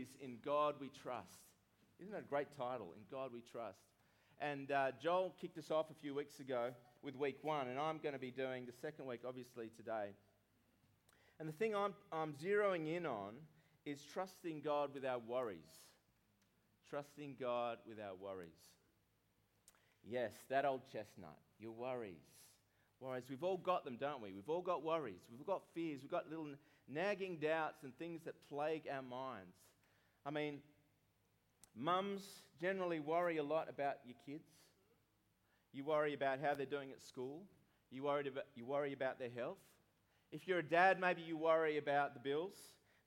series, 0.00 0.16
In 0.20 0.38
God 0.44 0.74
We 0.80 0.90
Trust. 1.02 1.40
Isn't 1.98 2.12
that 2.12 2.20
a 2.20 2.28
great 2.28 2.48
title? 2.56 2.94
In 2.96 3.02
God 3.10 3.32
We 3.32 3.42
Trust. 3.52 3.78
And 4.40 4.70
uh, 4.70 4.92
Joel 5.02 5.34
kicked 5.40 5.58
us 5.58 5.70
off 5.70 5.90
a 5.90 5.94
few 6.00 6.14
weeks 6.14 6.40
ago 6.40 6.70
with 7.02 7.16
week 7.16 7.38
one, 7.42 7.68
and 7.68 7.78
I'm 7.78 7.98
going 7.98 8.14
to 8.14 8.18
be 8.18 8.30
doing 8.30 8.64
the 8.64 8.72
second 8.80 9.06
week, 9.06 9.20
obviously, 9.26 9.70
today. 9.76 10.10
And 11.38 11.48
the 11.48 11.52
thing 11.52 11.74
I'm, 11.74 11.94
I'm 12.12 12.34
zeroing 12.34 12.94
in 12.94 13.04
on 13.04 13.34
is 13.84 14.00
trusting 14.12 14.62
God 14.62 14.90
with 14.94 15.04
our 15.04 15.18
worries. 15.18 15.70
Trusting 16.88 17.36
God 17.38 17.78
with 17.86 17.98
our 17.98 18.14
worries. 18.14 18.48
Yes, 20.08 20.32
that 20.48 20.64
old 20.64 20.82
chestnut, 20.90 21.36
your 21.58 21.72
worries. 21.72 22.16
Worries. 23.00 23.24
We've 23.28 23.44
all 23.44 23.58
got 23.58 23.84
them, 23.84 23.96
don't 23.98 24.22
we? 24.22 24.32
We've 24.32 24.48
all 24.48 24.62
got 24.62 24.82
worries. 24.82 25.20
We've 25.30 25.46
got 25.46 25.62
fears. 25.74 26.00
We've 26.02 26.10
got 26.10 26.28
little 26.28 26.48
nagging 26.88 27.38
doubts 27.38 27.82
and 27.82 27.96
things 27.98 28.22
that 28.24 28.34
plague 28.48 28.84
our 28.90 29.02
minds. 29.02 29.56
I 30.24 30.30
mean, 30.30 30.58
mums 31.74 32.22
generally 32.60 33.00
worry 33.00 33.38
a 33.38 33.42
lot 33.42 33.68
about 33.68 33.96
your 34.04 34.16
kids. 34.26 34.48
You 35.72 35.84
worry 35.84 36.14
about 36.14 36.40
how 36.40 36.54
they're 36.54 36.66
doing 36.66 36.90
at 36.90 37.02
school. 37.02 37.42
You, 37.90 38.04
worry 38.04 38.28
about, 38.28 38.44
you 38.54 38.66
worry 38.66 38.92
about 38.92 39.18
their 39.18 39.30
health. 39.30 39.58
If 40.32 40.46
you're 40.46 40.58
a 40.58 40.62
dad, 40.62 41.00
maybe 41.00 41.22
you 41.22 41.36
worry 41.36 41.78
about 41.78 42.14
the 42.14 42.20
bills. 42.20 42.54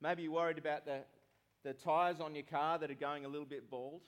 Maybe 0.00 0.24
you're 0.24 0.32
worried 0.32 0.58
about 0.58 0.84
the, 0.84 1.00
the 1.62 1.72
tyres 1.72 2.20
on 2.20 2.34
your 2.34 2.44
car 2.44 2.78
that 2.78 2.90
are 2.90 2.94
going 2.94 3.24
a 3.24 3.28
little 3.28 3.46
bit 3.46 3.70
bald. 3.70 4.02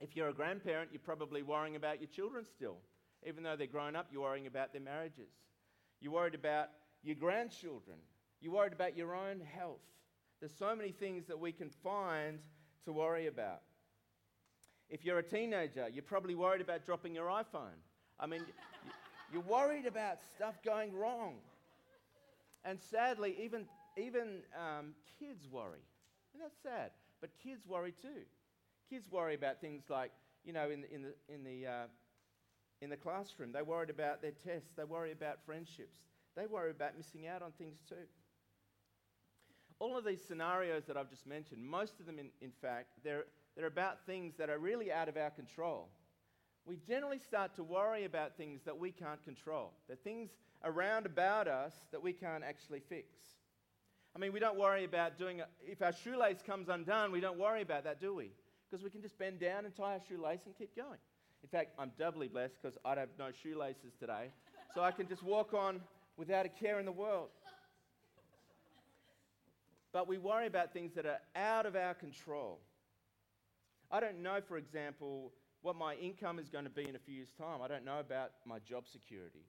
If 0.00 0.16
you're 0.16 0.28
a 0.28 0.34
grandparent, 0.34 0.90
you're 0.92 1.00
probably 1.00 1.42
worrying 1.42 1.76
about 1.76 2.00
your 2.00 2.08
children 2.08 2.44
still. 2.44 2.76
Even 3.26 3.42
though 3.44 3.56
they're 3.56 3.66
grown 3.66 3.94
up, 3.94 4.08
you're 4.10 4.22
worrying 4.22 4.46
about 4.46 4.72
their 4.72 4.82
marriages. 4.82 5.30
You're 6.00 6.12
worried 6.12 6.34
about 6.34 6.68
your 7.02 7.14
grandchildren. 7.14 7.98
You're 8.40 8.52
worried 8.52 8.72
about 8.72 8.96
your 8.96 9.14
own 9.14 9.40
health. 9.40 9.78
There's 10.42 10.52
so 10.58 10.74
many 10.74 10.90
things 10.90 11.28
that 11.28 11.38
we 11.38 11.52
can 11.52 11.70
find 11.84 12.40
to 12.84 12.92
worry 12.92 13.28
about. 13.28 13.60
If 14.90 15.04
you're 15.04 15.20
a 15.20 15.22
teenager, 15.22 15.86
you're 15.88 16.02
probably 16.02 16.34
worried 16.34 16.60
about 16.60 16.84
dropping 16.84 17.14
your 17.14 17.26
iPhone. 17.26 17.78
I 18.18 18.26
mean, 18.26 18.42
you're 19.32 19.42
worried 19.42 19.86
about 19.86 20.18
stuff 20.34 20.60
going 20.64 20.96
wrong. 20.96 21.34
And 22.64 22.80
sadly, 22.90 23.36
even, 23.40 23.66
even 23.96 24.40
um, 24.58 24.94
kids 25.20 25.46
worry. 25.48 25.78
And 26.34 26.42
that's 26.42 26.60
sad. 26.60 26.90
But 27.20 27.30
kids 27.40 27.64
worry 27.64 27.94
too. 28.02 28.22
Kids 28.90 29.06
worry 29.12 29.36
about 29.36 29.60
things 29.60 29.84
like, 29.88 30.10
you 30.44 30.52
know, 30.52 30.70
in, 30.70 30.82
in, 30.92 31.02
the, 31.02 31.14
in, 31.32 31.44
the, 31.44 31.70
uh, 31.70 31.86
in 32.80 32.90
the 32.90 32.96
classroom, 32.96 33.52
they 33.52 33.62
worry 33.62 33.86
about 33.90 34.20
their 34.20 34.32
tests, 34.44 34.70
they 34.76 34.82
worry 34.82 35.12
about 35.12 35.38
friendships, 35.46 35.98
they 36.34 36.46
worry 36.46 36.72
about 36.72 36.96
missing 36.96 37.28
out 37.28 37.42
on 37.42 37.52
things 37.52 37.78
too. 37.88 37.94
All 39.82 39.98
of 39.98 40.04
these 40.04 40.22
scenarios 40.22 40.84
that 40.86 40.96
I've 40.96 41.10
just 41.10 41.26
mentioned, 41.26 41.60
most 41.60 41.98
of 41.98 42.06
them, 42.06 42.20
in, 42.20 42.28
in 42.40 42.52
fact, 42.62 42.92
they're, 43.02 43.24
they're 43.56 43.66
about 43.66 44.06
things 44.06 44.36
that 44.36 44.48
are 44.48 44.60
really 44.60 44.92
out 44.92 45.08
of 45.08 45.16
our 45.16 45.30
control. 45.30 45.88
We 46.64 46.76
generally 46.86 47.18
start 47.18 47.56
to 47.56 47.64
worry 47.64 48.04
about 48.04 48.36
things 48.36 48.60
that 48.64 48.78
we 48.78 48.92
can't 48.92 49.20
control, 49.24 49.72
the 49.88 49.96
things 49.96 50.30
around 50.62 51.04
about 51.04 51.48
us 51.48 51.72
that 51.90 52.00
we 52.00 52.12
can't 52.12 52.44
actually 52.44 52.78
fix. 52.88 53.08
I 54.14 54.20
mean, 54.20 54.32
we 54.32 54.38
don't 54.38 54.56
worry 54.56 54.84
about 54.84 55.18
doing, 55.18 55.40
a, 55.40 55.46
if 55.66 55.82
our 55.82 55.92
shoelace 56.04 56.44
comes 56.46 56.68
undone, 56.68 57.10
we 57.10 57.18
don't 57.18 57.40
worry 57.40 57.62
about 57.62 57.82
that, 57.82 58.00
do 58.00 58.14
we? 58.14 58.30
Because 58.70 58.84
we 58.84 58.90
can 58.90 59.02
just 59.02 59.18
bend 59.18 59.40
down 59.40 59.64
and 59.64 59.74
tie 59.74 59.94
our 59.94 60.00
shoelace 60.08 60.42
and 60.46 60.56
keep 60.56 60.76
going. 60.76 61.00
In 61.42 61.48
fact, 61.48 61.72
I'm 61.76 61.90
doubly 61.98 62.28
blessed 62.28 62.54
because 62.62 62.78
I 62.84 62.94
have 62.94 63.08
no 63.18 63.30
shoelaces 63.42 63.94
today, 63.98 64.30
so 64.76 64.80
I 64.80 64.92
can 64.92 65.08
just 65.08 65.24
walk 65.24 65.54
on 65.54 65.80
without 66.16 66.46
a 66.46 66.50
care 66.50 66.78
in 66.78 66.86
the 66.86 66.92
world. 66.92 67.30
But 69.92 70.08
we 70.08 70.18
worry 70.18 70.46
about 70.46 70.72
things 70.72 70.94
that 70.94 71.06
are 71.06 71.20
out 71.36 71.66
of 71.66 71.76
our 71.76 71.94
control. 71.94 72.60
I 73.90 74.00
don't 74.00 74.22
know, 74.22 74.40
for 74.40 74.56
example, 74.56 75.32
what 75.60 75.76
my 75.76 75.94
income 75.94 76.38
is 76.38 76.48
going 76.48 76.64
to 76.64 76.70
be 76.70 76.88
in 76.88 76.96
a 76.96 76.98
few 76.98 77.14
years' 77.14 77.32
time. 77.38 77.60
I 77.62 77.68
don't 77.68 77.84
know 77.84 78.00
about 78.00 78.30
my 78.46 78.58
job 78.60 78.84
security. 78.88 79.44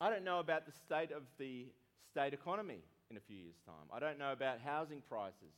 I 0.00 0.08
don't 0.08 0.24
know 0.24 0.38
about 0.38 0.66
the 0.66 0.72
state 0.72 1.10
of 1.10 1.22
the 1.38 1.66
state 2.10 2.32
economy 2.32 2.82
in 3.10 3.16
a 3.16 3.20
few 3.20 3.36
years' 3.36 3.60
time. 3.66 3.90
I 3.92 3.98
don't 3.98 4.18
know 4.18 4.32
about 4.32 4.60
housing 4.60 5.02
prices. 5.08 5.52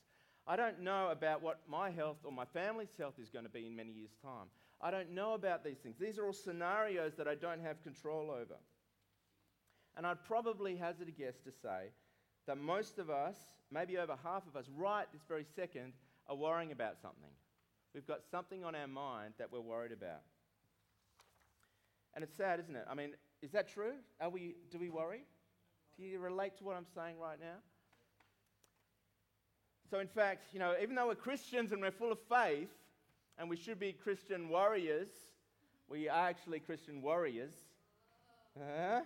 I 0.47 0.57
don't 0.57 0.81
know 0.81 1.11
about 1.11 1.43
what 1.43 1.61
my 1.69 1.91
health 1.91 2.17
or 2.25 2.33
my 2.33 2.47
family's 2.47 2.97
health 2.99 3.15
is 3.21 3.29
going 3.29 3.45
to 3.45 3.51
be 3.51 3.67
in 3.67 3.77
many 3.77 3.93
years' 3.93 4.17
time. 4.23 4.49
I 4.81 4.91
don't 4.91 5.11
know 5.11 5.35
about 5.35 5.63
these 5.63 5.79
things. 5.79 5.97
These 6.01 6.19
are 6.19 6.27
all 6.27 6.33
scenarios 6.33 7.15
that 7.17 7.29
I 7.29 7.37
don't 7.37 7.61
have 7.61 7.83
control 7.85 8.31
over. 8.31 8.57
And 9.97 10.07
I'd 10.07 10.25
probably 10.25 10.77
hazard 10.77 11.09
a 11.09 11.13
guess 11.13 11.39
to 11.45 11.53
say 11.53 11.91
that 12.47 12.59
most 12.59 12.99
of 12.99 13.11
us, 13.11 13.37
maybe 13.71 13.99
over 13.99 14.17
half 14.23 14.47
of 14.47 14.57
us, 14.57 14.67
right 14.77 15.07
this 15.13 15.23
very 15.29 15.47
second, 15.57 15.93
are 16.29 16.37
worrying 16.37 16.73
about 16.73 17.01
something. 17.01 17.31
We've 17.95 18.07
got 18.07 18.21
something 18.31 18.65
on 18.65 18.75
our 18.75 18.87
mind 18.87 19.35
that 19.39 19.53
we're 19.53 19.61
worried 19.61 19.93
about. 19.93 20.23
And 22.15 22.25
it's 22.25 22.37
sad, 22.37 22.61
isn't 22.61 22.75
it? 22.75 22.85
I 22.91 22.95
mean, 22.95 23.11
is 23.43 23.53
that 23.53 23.69
true? 23.69 23.95
Are 24.21 24.31
we, 24.31 24.57
do 24.71 24.79
we 24.79 24.91
worry? 24.91 25.25
Do 25.97 26.05
you 26.05 26.19
relate 26.19 26.57
to 26.59 26.65
what 26.65 26.77
I'm 26.77 26.87
saying 26.95 27.19
right 27.21 27.39
now? 27.41 27.57
So, 29.91 29.99
in 29.99 30.09
fact, 30.09 30.55
you 30.55 30.59
know, 30.59 30.75
even 30.81 30.95
though 30.95 31.09
we're 31.09 31.15
Christians 31.15 31.73
and 31.73 31.83
we're 31.83 31.91
full 31.91 32.13
of 32.13 32.19
faith, 32.29 32.71
and 33.39 33.49
we 33.49 33.57
should 33.57 33.79
be 33.79 33.93
Christian 33.93 34.49
warriors, 34.49 35.09
we 35.89 36.09
are 36.09 36.29
actually 36.29 36.61
Christian 36.61 37.03
warriors. 37.03 37.53
Uh-huh. 38.57 39.01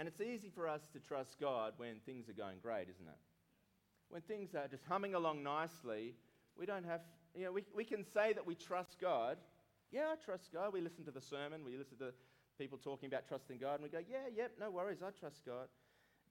And 0.00 0.08
it's 0.08 0.22
easy 0.22 0.48
for 0.48 0.66
us 0.66 0.80
to 0.94 0.98
trust 0.98 1.38
God 1.38 1.74
when 1.76 1.96
things 2.06 2.26
are 2.30 2.32
going 2.32 2.56
great, 2.62 2.88
isn't 2.88 3.06
it? 3.06 3.18
When 4.08 4.22
things 4.22 4.54
are 4.54 4.66
just 4.66 4.82
humming 4.88 5.14
along 5.14 5.42
nicely, 5.42 6.14
we 6.56 6.64
don't 6.64 6.86
have, 6.86 7.02
you 7.36 7.44
know, 7.44 7.52
we, 7.52 7.64
we 7.76 7.84
can 7.84 8.02
say 8.02 8.32
that 8.32 8.46
we 8.46 8.54
trust 8.54 8.96
God. 8.98 9.36
Yeah, 9.92 10.06
I 10.10 10.14
trust 10.24 10.54
God. 10.54 10.72
We 10.72 10.80
listen 10.80 11.04
to 11.04 11.10
the 11.10 11.20
sermon, 11.20 11.66
we 11.66 11.76
listen 11.76 11.98
to 11.98 12.14
people 12.58 12.78
talking 12.78 13.08
about 13.08 13.28
trusting 13.28 13.58
God, 13.58 13.74
and 13.74 13.82
we 13.82 13.90
go, 13.90 13.98
yeah, 14.10 14.34
yep, 14.34 14.52
no 14.58 14.70
worries, 14.70 15.02
I 15.06 15.10
trust 15.10 15.44
God. 15.44 15.68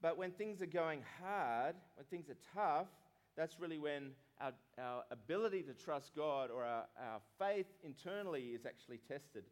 But 0.01 0.17
when 0.17 0.31
things 0.31 0.63
are 0.63 0.65
going 0.65 1.03
hard, 1.21 1.75
when 1.93 2.05
things 2.07 2.27
are 2.31 2.37
tough, 2.55 2.87
that's 3.37 3.59
really 3.59 3.77
when 3.77 4.13
our, 4.41 4.53
our 4.79 5.03
ability 5.11 5.61
to 5.61 5.73
trust 5.73 6.15
God 6.15 6.49
or 6.49 6.63
our, 6.63 6.85
our 6.99 7.19
faith 7.37 7.67
internally 7.83 8.45
is 8.45 8.65
actually 8.65 8.97
tested. 9.07 9.43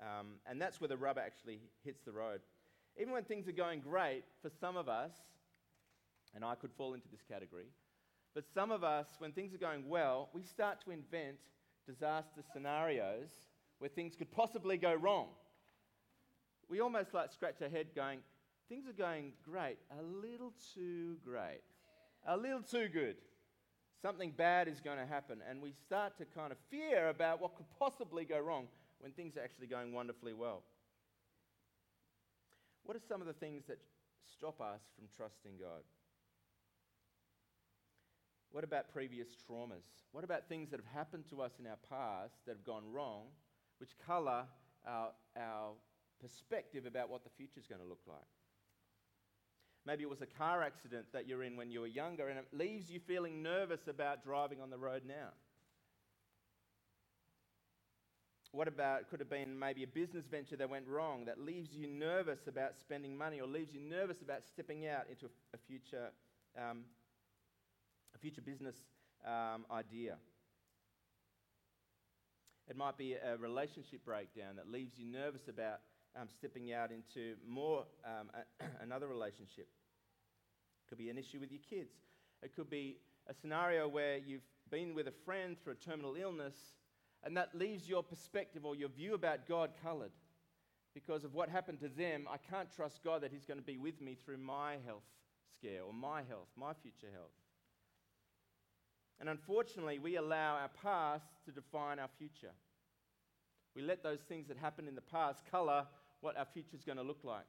Um, 0.00 0.36
and 0.46 0.58
that's 0.58 0.80
where 0.80 0.88
the 0.88 0.96
rubber 0.96 1.20
actually 1.20 1.60
hits 1.84 2.00
the 2.00 2.12
road 2.12 2.40
even 2.98 3.12
when 3.12 3.24
things 3.24 3.46
are 3.48 3.52
going 3.52 3.80
great, 3.80 4.24
for 4.42 4.50
some 4.60 4.76
of 4.76 4.88
us, 4.88 5.12
and 6.34 6.44
I 6.44 6.54
could 6.54 6.72
fall 6.76 6.94
into 6.94 7.08
this 7.08 7.22
category, 7.28 7.66
but 8.34 8.44
some 8.52 8.70
of 8.70 8.84
us, 8.84 9.06
when 9.18 9.32
things 9.32 9.54
are 9.54 9.58
going 9.58 9.88
well, 9.88 10.28
we 10.32 10.42
start 10.42 10.84
to 10.84 10.90
invent 10.90 11.38
disaster 11.86 12.42
scenarios 12.52 13.30
where 13.78 13.88
things 13.88 14.14
could 14.16 14.30
possibly 14.30 14.76
go 14.76 14.94
wrong. 14.94 15.28
We 16.68 16.80
almost 16.80 17.14
like 17.14 17.32
scratch 17.32 17.62
our 17.62 17.68
head 17.68 17.88
going, 17.94 18.20
things 18.68 18.86
are 18.86 18.92
going 18.92 19.32
great, 19.44 19.78
a 19.98 20.02
little 20.02 20.52
too 20.74 21.16
great, 21.24 21.62
a 22.26 22.36
little 22.36 22.62
too 22.62 22.88
good. 22.88 23.16
Something 24.02 24.32
bad 24.36 24.68
is 24.68 24.80
going 24.80 24.98
to 24.98 25.06
happen, 25.06 25.38
and 25.48 25.62
we 25.62 25.72
start 25.86 26.18
to 26.18 26.24
kind 26.24 26.52
of 26.52 26.58
fear 26.70 27.08
about 27.08 27.40
what 27.40 27.56
could 27.56 27.66
possibly 27.78 28.24
go 28.24 28.38
wrong 28.38 28.68
when 29.00 29.12
things 29.12 29.36
are 29.36 29.42
actually 29.42 29.66
going 29.66 29.92
wonderfully 29.92 30.34
well. 30.34 30.62
What 32.88 32.96
are 32.96 33.06
some 33.06 33.20
of 33.20 33.26
the 33.26 33.34
things 33.34 33.64
that 33.68 33.76
stop 34.32 34.62
us 34.62 34.80
from 34.96 35.08
trusting 35.14 35.58
God? 35.60 35.84
What 38.50 38.64
about 38.64 38.90
previous 38.90 39.28
traumas? 39.46 39.84
What 40.12 40.24
about 40.24 40.48
things 40.48 40.70
that 40.70 40.80
have 40.80 40.96
happened 40.96 41.24
to 41.28 41.42
us 41.42 41.52
in 41.60 41.66
our 41.66 41.76
past 41.90 42.32
that 42.46 42.52
have 42.52 42.64
gone 42.64 42.90
wrong, 42.90 43.24
which 43.76 43.90
colour 44.06 44.44
our, 44.86 45.10
our 45.36 45.72
perspective 46.18 46.86
about 46.86 47.10
what 47.10 47.24
the 47.24 47.30
future 47.36 47.60
is 47.60 47.66
going 47.66 47.82
to 47.82 47.86
look 47.86 48.00
like? 48.06 48.16
Maybe 49.84 50.02
it 50.02 50.08
was 50.08 50.22
a 50.22 50.26
car 50.26 50.62
accident 50.62 51.08
that 51.12 51.28
you're 51.28 51.42
in 51.42 51.58
when 51.58 51.70
you 51.70 51.80
were 51.80 51.86
younger 51.86 52.28
and 52.28 52.38
it 52.38 52.46
leaves 52.52 52.90
you 52.90 53.00
feeling 53.00 53.42
nervous 53.42 53.86
about 53.86 54.24
driving 54.24 54.62
on 54.62 54.70
the 54.70 54.78
road 54.78 55.02
now. 55.06 55.28
What 58.52 58.66
about, 58.66 59.10
could 59.10 59.20
have 59.20 59.28
been 59.28 59.58
maybe 59.58 59.82
a 59.82 59.86
business 59.86 60.24
venture 60.24 60.56
that 60.56 60.70
went 60.70 60.86
wrong 60.88 61.26
that 61.26 61.38
leaves 61.38 61.70
you 61.72 61.86
nervous 61.86 62.46
about 62.46 62.76
spending 62.80 63.16
money 63.16 63.40
or 63.40 63.46
leaves 63.46 63.74
you 63.74 63.80
nervous 63.80 64.22
about 64.22 64.42
stepping 64.46 64.86
out 64.86 65.04
into 65.10 65.26
a 65.52 65.58
future, 65.66 66.08
um, 66.56 66.84
a 68.14 68.18
future 68.18 68.40
business 68.40 68.76
um, 69.26 69.66
idea. 69.70 70.16
It 72.68 72.76
might 72.76 72.96
be 72.96 73.14
a 73.14 73.36
relationship 73.36 74.04
breakdown 74.04 74.56
that 74.56 74.70
leaves 74.70 74.98
you 74.98 75.04
nervous 75.04 75.48
about 75.48 75.80
um, 76.18 76.28
stepping 76.38 76.72
out 76.72 76.90
into 76.90 77.34
more 77.46 77.84
um, 78.04 78.30
a, 78.34 78.64
another 78.82 79.08
relationship. 79.08 79.68
It 79.68 80.88
could 80.88 80.98
be 80.98 81.10
an 81.10 81.18
issue 81.18 81.38
with 81.38 81.50
your 81.50 81.60
kids. 81.68 81.92
It 82.42 82.54
could 82.56 82.70
be 82.70 82.96
a 83.26 83.34
scenario 83.34 83.88
where 83.88 84.16
you've 84.16 84.46
been 84.70 84.94
with 84.94 85.06
a 85.06 85.12
friend 85.26 85.56
through 85.62 85.74
a 85.74 85.76
terminal 85.76 86.14
illness 86.14 86.54
and 87.24 87.36
that 87.36 87.54
leaves 87.54 87.88
your 87.88 88.02
perspective 88.02 88.64
or 88.64 88.74
your 88.76 88.88
view 88.88 89.14
about 89.14 89.48
God 89.48 89.70
colored. 89.82 90.12
Because 90.94 91.24
of 91.24 91.34
what 91.34 91.48
happened 91.48 91.80
to 91.80 91.88
them, 91.88 92.26
I 92.30 92.36
can't 92.36 92.74
trust 92.74 93.04
God 93.04 93.22
that 93.22 93.32
He's 93.32 93.44
going 93.44 93.58
to 93.58 93.64
be 93.64 93.76
with 93.76 94.00
me 94.00 94.16
through 94.16 94.38
my 94.38 94.76
health 94.84 95.04
scare 95.58 95.82
or 95.82 95.92
my 95.92 96.22
health, 96.28 96.48
my 96.56 96.72
future 96.82 97.08
health. 97.12 97.30
And 99.20 99.28
unfortunately, 99.28 99.98
we 99.98 100.16
allow 100.16 100.56
our 100.56 100.70
past 100.82 101.26
to 101.44 101.52
define 101.52 101.98
our 101.98 102.08
future. 102.18 102.52
We 103.74 103.82
let 103.82 104.02
those 104.02 104.20
things 104.20 104.48
that 104.48 104.56
happened 104.56 104.88
in 104.88 104.94
the 104.94 105.00
past 105.00 105.42
color 105.50 105.86
what 106.20 106.36
our 106.36 106.46
future 106.52 106.76
is 106.76 106.84
going 106.84 106.98
to 106.98 107.04
look 107.04 107.24
like. 107.24 107.46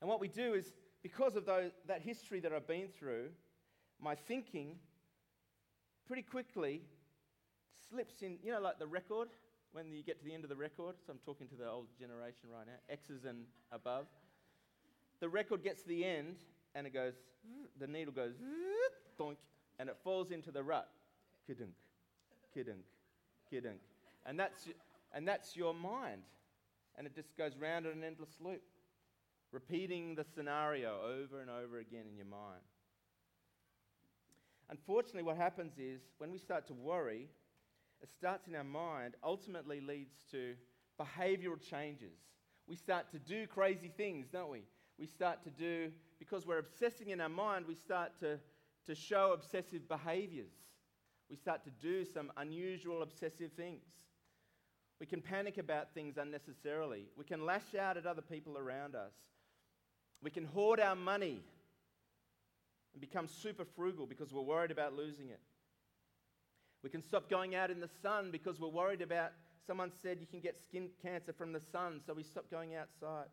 And 0.00 0.08
what 0.08 0.20
we 0.20 0.28
do 0.28 0.54
is, 0.54 0.72
because 1.02 1.36
of 1.36 1.46
those, 1.46 1.72
that 1.86 2.02
history 2.02 2.40
that 2.40 2.52
I've 2.52 2.66
been 2.66 2.88
through, 2.88 3.28
my 4.00 4.14
thinking 4.14 4.76
pretty 6.06 6.22
quickly 6.22 6.82
slips 7.88 8.22
in, 8.22 8.38
you 8.42 8.52
know, 8.52 8.60
like 8.60 8.78
the 8.78 8.86
record, 8.86 9.28
when 9.74 9.92
you 9.92 10.02
get 10.02 10.18
to 10.20 10.24
the 10.24 10.32
end 10.32 10.44
of 10.44 10.50
the 10.50 10.56
record. 10.56 10.94
So 11.04 11.12
I'm 11.12 11.18
talking 11.26 11.48
to 11.48 11.56
the 11.56 11.68
old 11.68 11.86
generation 11.98 12.48
right 12.52 12.66
now, 12.66 12.78
X's 12.88 13.24
and 13.24 13.44
above. 13.72 14.06
The 15.20 15.28
record 15.28 15.62
gets 15.64 15.82
to 15.82 15.88
the 15.88 16.04
end 16.04 16.36
and 16.74 16.86
it 16.86 16.94
goes, 16.94 17.14
the 17.78 17.86
needle 17.86 18.12
goes, 18.12 18.34
doink, 19.18 19.36
and 19.78 19.88
it 19.88 19.96
falls 20.02 20.30
into 20.30 20.50
the 20.50 20.62
rut. 20.62 20.88
Kidunk, 21.48 21.74
kidunk, 22.56 22.84
kidunk. 23.52 23.78
And 24.26 24.38
that's, 24.38 24.68
and 25.12 25.26
that's 25.26 25.56
your 25.56 25.74
mind. 25.74 26.22
And 26.96 27.06
it 27.06 27.14
just 27.14 27.36
goes 27.36 27.52
round 27.60 27.86
in 27.86 27.92
an 27.92 28.04
endless 28.04 28.36
loop, 28.40 28.62
repeating 29.50 30.14
the 30.14 30.24
scenario 30.36 31.00
over 31.02 31.40
and 31.40 31.50
over 31.50 31.78
again 31.78 32.04
in 32.08 32.16
your 32.16 32.26
mind. 32.26 32.62
Unfortunately, 34.70 35.22
what 35.22 35.36
happens 35.36 35.72
is 35.78 36.00
when 36.18 36.30
we 36.30 36.38
start 36.38 36.66
to 36.68 36.72
worry, 36.72 37.28
it 38.04 38.10
starts 38.12 38.46
in 38.48 38.54
our 38.54 38.62
mind, 38.62 39.14
ultimately 39.24 39.80
leads 39.80 40.12
to 40.30 40.54
behavioral 41.00 41.58
changes. 41.58 42.18
We 42.68 42.76
start 42.76 43.10
to 43.12 43.18
do 43.18 43.46
crazy 43.46 43.90
things, 43.96 44.26
don't 44.30 44.50
we? 44.50 44.64
We 44.98 45.06
start 45.06 45.42
to 45.44 45.50
do, 45.50 45.90
because 46.18 46.46
we're 46.46 46.58
obsessing 46.58 47.08
in 47.08 47.22
our 47.22 47.30
mind, 47.30 47.64
we 47.66 47.74
start 47.74 48.12
to, 48.20 48.38
to 48.86 48.94
show 48.94 49.32
obsessive 49.32 49.88
behaviors. 49.88 50.52
We 51.30 51.36
start 51.36 51.64
to 51.64 51.70
do 51.70 52.04
some 52.04 52.30
unusual 52.36 53.00
obsessive 53.00 53.52
things. 53.52 53.84
We 55.00 55.06
can 55.06 55.22
panic 55.22 55.56
about 55.56 55.94
things 55.94 56.18
unnecessarily. 56.18 57.06
We 57.16 57.24
can 57.24 57.46
lash 57.46 57.74
out 57.74 57.96
at 57.96 58.04
other 58.04 58.20
people 58.20 58.58
around 58.58 58.94
us. 58.94 59.14
We 60.22 60.30
can 60.30 60.44
hoard 60.44 60.78
our 60.78 60.94
money 60.94 61.40
and 62.92 63.00
become 63.00 63.28
super 63.28 63.64
frugal 63.64 64.06
because 64.06 64.30
we're 64.30 64.42
worried 64.42 64.70
about 64.70 64.94
losing 64.94 65.30
it. 65.30 65.40
We 66.84 66.90
can 66.90 67.02
stop 67.02 67.30
going 67.30 67.54
out 67.54 67.70
in 67.70 67.80
the 67.80 67.88
sun 68.02 68.30
because 68.30 68.60
we're 68.60 68.68
worried 68.68 69.00
about 69.00 69.32
someone 69.66 69.90
said 70.02 70.18
you 70.20 70.26
can 70.26 70.40
get 70.40 70.60
skin 70.68 70.90
cancer 71.02 71.32
from 71.32 71.54
the 71.54 71.60
sun, 71.72 72.02
so 72.06 72.12
we 72.12 72.22
stop 72.22 72.50
going 72.50 72.74
outside. 72.74 73.24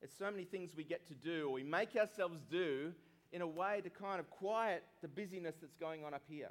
It's 0.00 0.16
so 0.16 0.30
many 0.30 0.44
things 0.44 0.70
we 0.74 0.84
get 0.84 1.06
to 1.08 1.14
do, 1.14 1.48
or 1.48 1.52
we 1.52 1.64
make 1.64 1.94
ourselves 1.96 2.40
do, 2.50 2.94
in 3.30 3.42
a 3.42 3.46
way 3.46 3.82
to 3.84 3.90
kind 3.90 4.20
of 4.20 4.30
quiet 4.30 4.84
the 5.02 5.08
busyness 5.08 5.54
that's 5.60 5.76
going 5.76 6.02
on 6.02 6.14
up 6.14 6.22
here. 6.30 6.48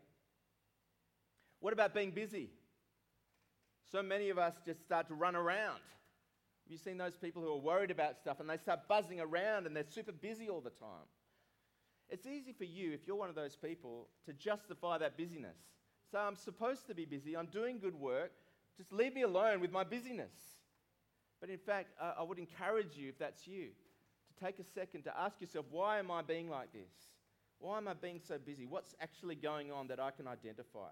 What 1.59 1.73
about 1.73 1.95
being 1.95 2.11
busy? 2.11 2.51
So 3.91 4.03
many 4.03 4.29
of 4.29 4.37
us 4.37 4.53
just 4.63 4.83
start 4.83 5.07
to 5.07 5.15
run 5.15 5.35
around. 5.35 5.81
Have 6.65 6.71
you 6.71 6.77
seen 6.77 6.97
those 6.97 7.15
people 7.15 7.41
who 7.41 7.51
are 7.51 7.57
worried 7.57 7.89
about 7.89 8.19
stuff 8.19 8.39
and 8.39 8.47
they 8.47 8.57
start 8.57 8.87
buzzing 8.87 9.19
around 9.19 9.65
and 9.65 9.75
they're 9.75 9.83
super 9.89 10.11
busy 10.11 10.49
all 10.49 10.61
the 10.61 10.69
time? 10.69 11.07
It's 12.11 12.27
easy 12.27 12.51
for 12.51 12.65
you, 12.65 12.91
if 12.91 13.07
you're 13.07 13.15
one 13.15 13.29
of 13.29 13.35
those 13.35 13.55
people, 13.55 14.09
to 14.25 14.33
justify 14.33 14.97
that 14.97 15.17
busyness. 15.17 15.57
So 16.11 16.19
I'm 16.19 16.35
supposed 16.35 16.85
to 16.87 16.93
be 16.93 17.05
busy, 17.05 17.37
I'm 17.37 17.45
doing 17.45 17.79
good 17.79 17.95
work, 17.95 18.33
just 18.77 18.91
leave 18.91 19.15
me 19.15 19.21
alone 19.21 19.61
with 19.61 19.71
my 19.71 19.85
busyness. 19.85 20.33
But 21.39 21.49
in 21.49 21.57
fact, 21.57 21.93
uh, 21.99 22.13
I 22.19 22.23
would 22.23 22.37
encourage 22.37 22.97
you, 22.97 23.07
if 23.09 23.17
that's 23.17 23.47
you, 23.47 23.69
to 24.27 24.45
take 24.45 24.59
a 24.59 24.63
second 24.63 25.03
to 25.03 25.17
ask 25.17 25.39
yourself, 25.39 25.65
why 25.71 25.99
am 25.99 26.11
I 26.11 26.21
being 26.21 26.49
like 26.49 26.73
this? 26.73 26.91
Why 27.59 27.77
am 27.77 27.87
I 27.87 27.93
being 27.93 28.19
so 28.27 28.37
busy? 28.37 28.65
What's 28.65 28.93
actually 28.99 29.35
going 29.35 29.71
on 29.71 29.87
that 29.87 29.99
I 29.99 30.11
can 30.11 30.27
identify? 30.27 30.89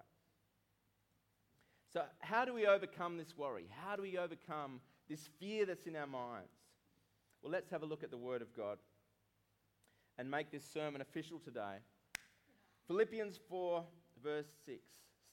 So, 1.92 2.02
how 2.20 2.44
do 2.44 2.54
we 2.54 2.66
overcome 2.66 3.18
this 3.18 3.36
worry? 3.36 3.66
How 3.84 3.96
do 3.96 4.02
we 4.02 4.16
overcome 4.16 4.80
this 5.08 5.28
fear 5.38 5.66
that's 5.66 5.86
in 5.86 5.96
our 5.96 6.06
minds? 6.06 6.52
Well, 7.42 7.52
let's 7.52 7.70
have 7.70 7.82
a 7.82 7.86
look 7.86 8.04
at 8.04 8.10
the 8.10 8.16
Word 8.16 8.42
of 8.42 8.56
God 8.56 8.78
and 10.20 10.30
make 10.30 10.52
this 10.52 10.64
sermon 10.70 11.00
official 11.00 11.38
today. 11.38 11.78
Philippians 12.86 13.40
4, 13.48 13.82
verse 14.22 14.48
6 14.66 14.78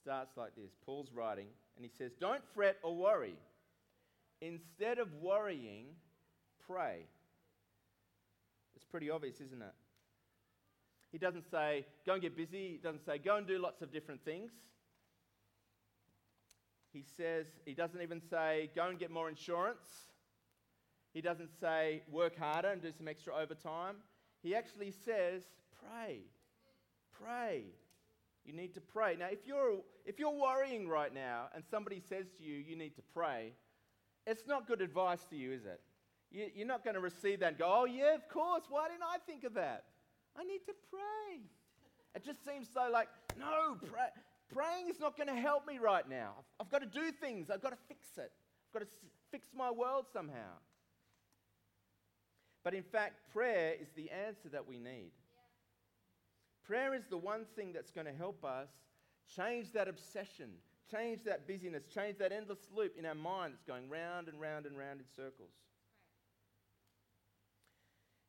starts 0.02 0.38
like 0.38 0.56
this 0.56 0.72
Paul's 0.86 1.12
writing, 1.14 1.48
and 1.76 1.84
he 1.84 1.92
says, 1.92 2.14
Don't 2.22 2.42
fret 2.56 2.78
or 2.84 2.96
worry. 2.96 3.36
Instead 4.40 4.98
of 4.98 5.10
worrying, 5.22 5.88
pray. 6.66 7.02
It's 8.78 8.86
pretty 8.86 9.10
obvious, 9.10 9.42
isn't 9.42 9.62
it? 9.62 9.74
He 11.12 11.18
doesn't 11.18 11.52
say, 11.52 11.86
Go 12.06 12.14
and 12.14 12.22
get 12.22 12.38
busy. 12.38 12.70
He 12.72 12.80
doesn't 12.82 13.06
say, 13.06 13.18
Go 13.18 13.36
and 13.36 13.46
do 13.46 13.60
lots 13.60 13.82
of 13.82 13.92
different 13.92 14.24
things. 14.24 14.52
He 16.94 17.04
says, 17.18 17.46
he 17.66 17.74
doesn't 17.74 18.02
even 18.02 18.22
say, 18.22 18.72
go 18.74 18.88
and 18.88 18.98
get 18.98 19.12
more 19.12 19.28
insurance. 19.28 20.08
He 21.14 21.22
doesn't 21.22 21.50
say, 21.60 22.02
work 22.10 22.40
harder 22.40 22.70
and 22.70 22.82
do 22.82 22.92
some 22.98 23.08
extra 23.08 23.36
overtime. 23.36 23.98
He 24.44 24.56
actually 24.56 24.92
says, 24.92 25.44
pray. 25.80 26.22
Pray. 27.12 27.64
You 28.46 28.54
need 28.54 28.74
to 28.76 28.82
pray. 28.82 29.16
Now, 29.18 29.28
if 29.32 29.46
you're, 29.46 29.80
if 30.06 30.20
you're 30.20 30.32
worrying 30.32 30.88
right 30.88 31.14
now 31.14 31.50
and 31.54 31.64
somebody 31.70 32.00
says 32.00 32.28
to 32.38 32.44
you, 32.44 32.56
you 32.56 32.76
need 32.76 32.96
to 32.96 33.02
pray, 33.14 33.54
it's 34.26 34.48
not 34.48 34.68
good 34.68 34.82
advice 34.82 35.26
to 35.30 35.36
you, 35.36 35.52
is 35.52 35.66
it? 35.66 35.82
You, 36.32 36.48
you're 36.56 36.68
not 36.68 36.84
going 36.84 36.96
to 36.96 37.00
receive 37.00 37.40
that 37.42 37.50
and 37.50 37.58
go, 37.58 37.66
oh, 37.68 37.86
yeah, 37.86 38.16
of 38.16 38.28
course. 38.30 38.64
Why 38.70 38.88
didn't 38.88 39.04
I 39.04 39.18
think 39.26 39.44
of 39.44 39.54
that? 39.56 39.86
I 40.38 40.44
need 40.44 40.66
to 40.66 40.74
pray. 40.92 41.42
It 42.16 42.24
just 42.24 42.46
seems 42.46 42.68
so 42.74 42.90
like, 42.92 43.08
no, 43.40 43.76
pray. 43.80 44.08
Praying 44.54 44.90
is 44.90 45.00
not 45.00 45.18
going 45.18 45.28
to 45.28 45.36
help 45.36 45.68
me 45.68 45.78
right 45.78 46.08
now. 46.10 46.36
I've, 46.38 46.66
I've 46.68 46.72
got 46.72 46.80
to 46.80 47.00
do 47.00 47.12
things, 47.12 47.50
I've 47.50 47.62
got 47.62 47.72
to 47.72 47.78
fix 47.88 48.06
it, 48.18 48.32
I've 48.32 48.74
got 48.74 48.80
to 48.80 48.86
s- 48.86 49.10
fix 49.32 49.50
my 49.56 49.72
world 49.72 50.06
somehow. 50.12 50.56
But 52.68 52.74
in 52.74 52.84
fact, 52.84 53.32
prayer 53.32 53.76
is 53.80 53.88
the 53.96 54.10
answer 54.10 54.50
that 54.50 54.68
we 54.68 54.78
need. 54.78 55.14
Prayer 56.66 56.94
is 56.94 57.06
the 57.10 57.18
one 57.18 57.46
thing 57.56 57.72
that's 57.72 57.92
going 57.92 58.08
to 58.08 58.14
help 58.14 58.44
us 58.44 58.68
change 59.38 59.72
that 59.72 59.88
obsession, 59.88 60.50
change 60.92 61.24
that 61.24 61.48
busyness, 61.48 61.86
change 61.86 62.18
that 62.18 62.34
endless 62.34 62.60
loop 62.76 62.98
in 63.00 63.06
our 63.06 63.16
mind 63.16 63.54
that's 63.54 63.64
going 63.64 63.88
round 63.90 64.28
and 64.28 64.42
round 64.42 64.66
and 64.66 64.78
round 64.78 65.00
in 65.00 65.06
circles. 65.16 65.54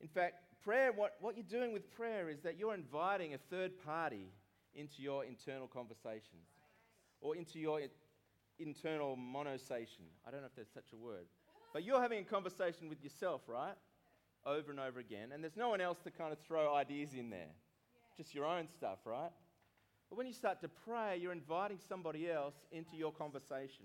In 0.01 0.07
fact, 0.07 0.37
prayer, 0.63 0.93
what, 0.93 1.17
what 1.19 1.37
you're 1.37 1.43
doing 1.43 1.73
with 1.73 1.91
prayer 1.91 2.29
is 2.29 2.41
that 2.43 2.57
you're 2.57 2.75
inviting 2.75 3.35
a 3.35 3.39
third 3.39 3.73
party 3.85 4.31
into 4.73 5.03
your 5.03 5.25
internal 5.25 5.67
conversation 5.67 6.39
or 7.21 7.35
into 7.35 7.59
your 7.59 7.81
internal 8.61 9.17
monosation. 9.17 10.05
I 10.25 10.31
don't 10.31 10.43
know 10.43 10.47
if 10.47 10.55
there's 10.55 10.73
such 10.73 10.93
a 10.93 10.97
word. 10.97 11.27
But 11.73 11.83
you're 11.83 12.01
having 12.01 12.21
a 12.21 12.25
conversation 12.25 12.89
with 12.89 13.03
yourself, 13.03 13.41
right? 13.49 13.75
Over 14.47 14.71
and 14.71 14.81
over 14.81 14.99
again. 14.99 15.33
And 15.33 15.43
there's 15.43 15.57
no 15.57 15.69
one 15.69 15.81
else 15.81 15.99
to 16.05 16.11
kind 16.11 16.33
of 16.33 16.39
throw 16.41 16.75
ideas 16.75 17.15
in 17.15 17.31
there, 17.31 17.51
just 18.17 18.35
your 18.35 18.47
own 18.47 18.69
stuff, 18.69 18.99
right? 19.05 19.31
But 20.09 20.17
when 20.17 20.27
you 20.27 20.33
start 20.33 20.61
to 20.63 20.69
pray, 20.69 21.19
you're 21.21 21.33
inviting 21.33 21.79
somebody 21.87 22.31
else 22.31 22.55
into 22.73 22.97
your 22.97 23.13
conversation. 23.13 23.85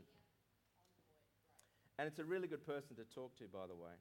And 1.99 2.07
it's 2.07 2.19
a 2.19 2.23
really 2.23 2.47
good 2.47 2.65
person 2.65 2.95
to 2.95 3.03
talk 3.03 3.37
to, 3.37 3.43
by 3.45 3.67
the 3.67 3.75
way. 3.75 3.91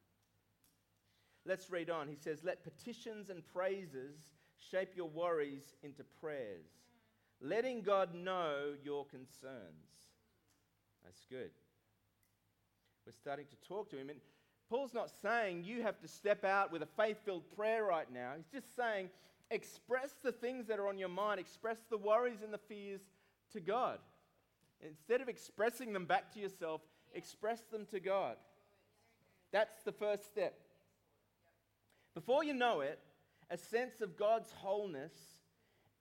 Let's 1.44 1.68
read 1.70 1.90
on. 1.90 2.06
He 2.08 2.16
says, 2.16 2.44
Let 2.44 2.62
petitions 2.62 3.28
and 3.28 3.42
praises 3.44 4.16
shape 4.70 4.90
your 4.94 5.08
worries 5.08 5.74
into 5.82 6.04
prayers 6.20 6.68
letting 7.42 7.82
God 7.82 8.14
know 8.14 8.74
your 8.82 9.04
concerns. 9.06 9.90
That's 11.04 11.24
good. 11.28 11.50
We're 13.04 13.12
starting 13.12 13.46
to 13.46 13.68
talk 13.68 13.90
to 13.90 13.98
him. 13.98 14.10
And 14.10 14.20
Paul's 14.72 14.94
not 14.94 15.10
saying 15.20 15.64
you 15.64 15.82
have 15.82 16.00
to 16.00 16.08
step 16.08 16.46
out 16.46 16.72
with 16.72 16.80
a 16.80 16.86
faith 16.86 17.18
filled 17.26 17.42
prayer 17.54 17.84
right 17.84 18.10
now. 18.10 18.32
He's 18.34 18.62
just 18.62 18.74
saying 18.74 19.10
express 19.50 20.14
the 20.24 20.32
things 20.32 20.66
that 20.68 20.78
are 20.78 20.88
on 20.88 20.96
your 20.96 21.10
mind, 21.10 21.38
express 21.38 21.76
the 21.90 21.98
worries 21.98 22.38
and 22.42 22.54
the 22.54 22.60
fears 22.70 23.02
to 23.52 23.60
God. 23.60 23.98
Instead 24.80 25.20
of 25.20 25.28
expressing 25.28 25.92
them 25.92 26.06
back 26.06 26.32
to 26.32 26.40
yourself, 26.40 26.80
express 27.12 27.60
them 27.70 27.84
to 27.90 28.00
God. 28.00 28.36
That's 29.52 29.82
the 29.82 29.92
first 29.92 30.24
step. 30.24 30.58
Before 32.14 32.42
you 32.42 32.54
know 32.54 32.80
it, 32.80 32.98
a 33.50 33.58
sense 33.58 34.00
of 34.00 34.16
God's 34.16 34.52
wholeness 34.52 35.12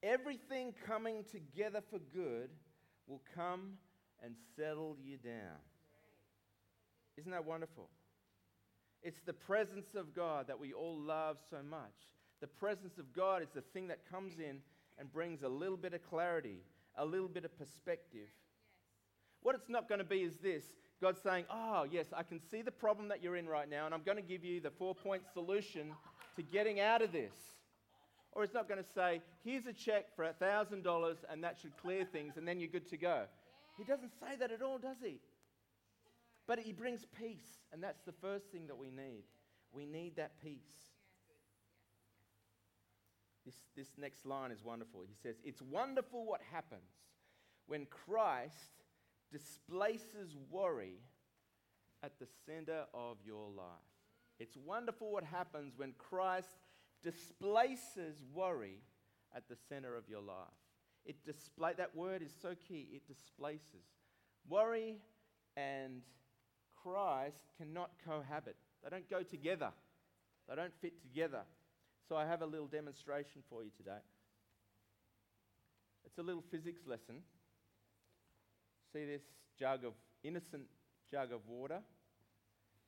everything 0.02 0.72
coming 0.86 1.24
together 1.30 1.82
for 1.90 1.98
good 2.14 2.48
will 3.06 3.20
come 3.34 3.74
and 4.24 4.34
settle 4.56 4.96
you 5.04 5.18
down. 5.18 5.60
Isn't 7.18 7.32
that 7.32 7.44
wonderful? 7.44 7.90
It's 9.02 9.20
the 9.26 9.32
presence 9.32 9.94
of 9.94 10.14
God 10.14 10.46
that 10.46 10.58
we 10.58 10.72
all 10.72 10.98
love 10.98 11.38
so 11.50 11.58
much. 11.68 11.94
The 12.40 12.46
presence 12.46 12.98
of 12.98 13.12
God 13.12 13.42
is 13.42 13.48
the 13.54 13.60
thing 13.60 13.88
that 13.88 14.08
comes 14.10 14.38
in 14.38 14.58
and 14.98 15.12
brings 15.12 15.42
a 15.42 15.48
little 15.48 15.76
bit 15.76 15.94
of 15.94 16.02
clarity, 16.08 16.58
a 16.96 17.04
little 17.04 17.28
bit 17.28 17.44
of 17.44 17.56
perspective. 17.58 18.28
What 19.42 19.54
it's 19.54 19.68
not 19.68 19.88
going 19.88 19.98
to 19.98 20.04
be 20.04 20.22
is 20.22 20.36
this 20.36 20.64
God's 21.00 21.20
saying, 21.20 21.46
Oh, 21.50 21.84
yes, 21.90 22.06
I 22.16 22.22
can 22.22 22.38
see 22.38 22.62
the 22.62 22.70
problem 22.70 23.08
that 23.08 23.22
you're 23.22 23.36
in 23.36 23.48
right 23.48 23.68
now, 23.68 23.86
and 23.86 23.94
I'm 23.94 24.02
going 24.02 24.16
to 24.16 24.22
give 24.22 24.44
you 24.44 24.60
the 24.60 24.70
four 24.70 24.94
point 24.94 25.22
solution 25.32 25.92
to 26.36 26.42
getting 26.42 26.80
out 26.80 27.02
of 27.02 27.12
this. 27.12 27.34
Or 28.32 28.44
it's 28.44 28.54
not 28.54 28.68
going 28.68 28.82
to 28.82 28.88
say, 28.94 29.20
here's 29.44 29.66
a 29.66 29.72
check 29.72 30.16
for 30.16 30.24
$1,000 30.24 31.16
and 31.30 31.44
that 31.44 31.58
should 31.60 31.76
clear 31.76 32.04
things 32.04 32.38
and 32.38 32.48
then 32.48 32.58
you're 32.58 32.70
good 32.70 32.88
to 32.88 32.96
go. 32.96 33.24
He 33.76 33.84
doesn't 33.84 34.12
say 34.20 34.36
that 34.38 34.50
at 34.50 34.62
all, 34.62 34.78
does 34.78 34.96
he? 35.04 35.18
But 36.46 36.58
he 36.58 36.72
brings 36.72 37.04
peace, 37.18 37.60
and 37.72 37.82
that's 37.82 38.02
the 38.02 38.12
first 38.12 38.50
thing 38.50 38.66
that 38.66 38.76
we 38.76 38.90
need. 38.90 39.24
We 39.72 39.86
need 39.86 40.16
that 40.16 40.40
peace. 40.42 40.90
This, 43.44 43.54
this 43.76 43.88
next 43.98 44.26
line 44.26 44.50
is 44.50 44.62
wonderful. 44.64 45.02
He 45.06 45.14
says, 45.22 45.36
It's 45.44 45.62
wonderful 45.62 46.26
what 46.26 46.40
happens 46.52 46.90
when 47.66 47.86
Christ 47.86 48.56
displaces 49.32 50.36
worry 50.50 51.00
at 52.02 52.18
the 52.18 52.26
center 52.46 52.84
of 52.92 53.16
your 53.24 53.48
life. 53.48 53.66
It's 54.38 54.56
wonderful 54.56 55.10
what 55.10 55.24
happens 55.24 55.74
when 55.76 55.94
Christ 55.98 56.48
displaces 57.02 58.22
worry 58.34 58.78
at 59.34 59.48
the 59.48 59.56
center 59.68 59.96
of 59.96 60.08
your 60.08 60.20
life. 60.20 60.36
It 61.04 61.24
display 61.24 61.72
that 61.76 61.96
word 61.96 62.22
is 62.22 62.32
so 62.40 62.54
key. 62.68 62.88
It 62.92 63.06
displaces. 63.06 63.86
Worry 64.48 64.98
and 65.56 66.02
Christ 66.82 67.44
cannot 67.58 67.90
cohabit. 68.04 68.56
They 68.82 68.90
don't 68.90 69.08
go 69.08 69.22
together. 69.22 69.70
They 70.48 70.56
don't 70.56 70.72
fit 70.80 71.00
together. 71.00 71.42
So 72.08 72.16
I 72.16 72.26
have 72.26 72.42
a 72.42 72.46
little 72.46 72.66
demonstration 72.66 73.42
for 73.48 73.62
you 73.62 73.70
today. 73.76 74.02
It's 76.04 76.18
a 76.18 76.22
little 76.22 76.42
physics 76.50 76.82
lesson. 76.86 77.22
See 78.92 79.06
this 79.06 79.22
jug 79.58 79.84
of 79.84 79.92
innocent 80.24 80.64
jug 81.10 81.32
of 81.32 81.40
water? 81.48 81.78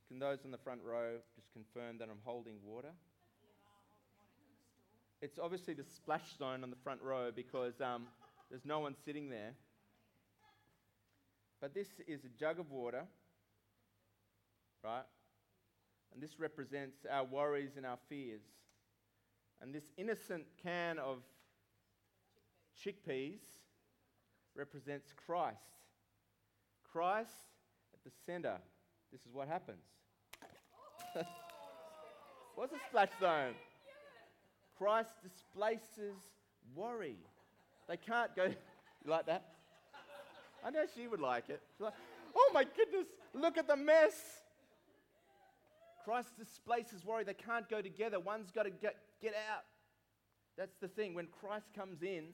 Can 0.08 0.18
those 0.18 0.44
in 0.44 0.50
the 0.50 0.58
front 0.58 0.80
row 0.84 1.16
just 1.34 1.52
confirm 1.52 1.98
that 1.98 2.08
I'm 2.10 2.20
holding 2.24 2.56
water? 2.64 2.90
It's 5.22 5.38
obviously 5.38 5.74
the 5.74 5.84
splash 5.84 6.36
zone 6.38 6.62
on 6.62 6.70
the 6.70 6.76
front 6.84 7.00
row 7.00 7.30
because 7.34 7.80
um, 7.80 8.08
there's 8.50 8.64
no 8.64 8.80
one 8.80 8.94
sitting 9.04 9.30
there. 9.30 9.52
But 11.60 11.72
this 11.72 11.88
is 12.06 12.24
a 12.24 12.28
jug 12.38 12.58
of 12.58 12.70
water, 12.70 13.04
right? 14.84 15.04
And 16.12 16.22
this 16.22 16.38
represents 16.38 16.98
our 17.10 17.24
worries 17.24 17.72
and 17.76 17.86
our 17.86 17.98
fears. 18.08 18.42
And 19.60 19.74
this 19.74 19.84
innocent 19.96 20.44
can 20.62 20.98
of 20.98 21.18
chickpeas 22.84 23.40
represents 24.54 25.12
Christ. 25.26 25.58
Christ 26.92 27.30
at 27.92 28.04
the 28.04 28.10
center. 28.26 28.58
This 29.10 29.22
is 29.22 29.32
what 29.32 29.48
happens. 29.48 29.82
What's 32.54 32.72
a 32.72 32.78
splash 32.88 33.08
zone? 33.20 33.54
Christ 34.78 35.10
displaces 35.22 36.14
worry. 36.74 37.16
They 37.88 37.96
can't 37.96 38.34
go 38.36 38.44
you 39.04 39.10
like 39.10 39.26
that. 39.26 39.44
I 40.64 40.70
know 40.70 40.84
she 40.94 41.06
would 41.06 41.20
like 41.20 41.50
it. 41.50 41.60
Like, 41.78 41.92
oh 42.34 42.50
my 42.54 42.64
goodness, 42.64 43.06
look 43.34 43.58
at 43.58 43.66
the 43.66 43.76
mess. 43.76 44.43
Christ 46.04 46.36
displaces 46.38 47.04
worry. 47.04 47.24
They 47.24 47.34
can't 47.34 47.68
go 47.68 47.80
together. 47.80 48.20
One's 48.20 48.50
got 48.50 48.64
to 48.64 48.70
get, 48.70 48.96
get 49.22 49.34
out. 49.50 49.64
That's 50.56 50.76
the 50.80 50.88
thing. 50.88 51.14
When 51.14 51.26
Christ 51.26 51.66
comes 51.74 52.02
in, 52.02 52.26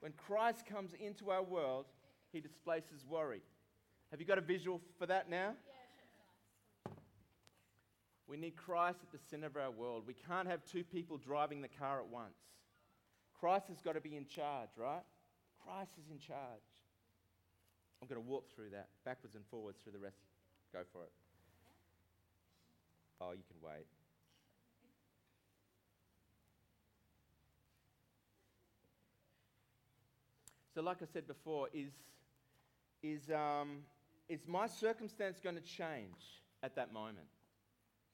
when 0.00 0.12
Christ 0.12 0.66
comes 0.66 0.92
into 0.94 1.30
our 1.30 1.42
world, 1.42 1.86
he 2.32 2.40
displaces 2.40 3.04
worry. 3.08 3.42
Have 4.10 4.20
you 4.20 4.26
got 4.26 4.38
a 4.38 4.42
visual 4.42 4.80
for 4.98 5.06
that 5.06 5.30
now? 5.30 5.54
We 8.26 8.36
need 8.36 8.56
Christ 8.56 8.98
at 9.02 9.10
the 9.10 9.18
center 9.30 9.46
of 9.46 9.56
our 9.56 9.70
world. 9.70 10.04
We 10.06 10.14
can't 10.14 10.46
have 10.46 10.64
two 10.64 10.84
people 10.84 11.16
driving 11.16 11.62
the 11.62 11.68
car 11.68 11.98
at 11.98 12.06
once. 12.06 12.38
Christ 13.38 13.68
has 13.68 13.80
got 13.80 13.94
to 13.94 14.00
be 14.00 14.16
in 14.16 14.26
charge, 14.26 14.68
right? 14.76 15.02
Christ 15.64 15.92
is 15.98 16.10
in 16.10 16.18
charge. 16.18 16.38
I'm 18.00 18.08
going 18.08 18.20
to 18.20 18.28
walk 18.28 18.46
through 18.54 18.70
that 18.70 18.88
backwards 19.04 19.34
and 19.34 19.44
forwards 19.50 19.78
through 19.82 19.92
the 19.92 19.98
rest. 19.98 20.20
Go 20.72 20.80
for 20.92 21.02
it. 21.02 21.10
Oh, 23.20 23.32
you 23.32 23.42
can 23.48 23.56
wait. 23.62 23.86
So, 30.74 30.82
like 30.82 30.98
I 31.02 31.06
said 31.12 31.26
before, 31.26 31.68
is, 31.74 31.92
is, 33.02 33.30
um, 33.30 33.80
is 34.28 34.46
my 34.46 34.66
circumstance 34.66 35.40
going 35.42 35.56
to 35.56 35.62
change 35.62 36.42
at 36.62 36.76
that 36.76 36.92
moment? 36.92 37.26